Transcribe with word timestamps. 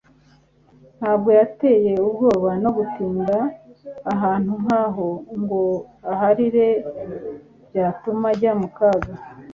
Ntabwo 0.97 1.29
yatewe 1.39 1.91
ubwoba 2.07 2.51
no 2.63 2.69
gutinda 2.77 3.35
ahantu 4.13 4.51
nk'aho, 4.61 5.07
ngo 5.41 5.61
ahari 6.11 6.45
byatuma 7.69 8.27
ajya 8.33 8.51
mu 8.61 8.67
kaga. 8.77 9.13